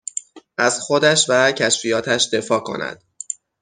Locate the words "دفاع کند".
2.33-3.03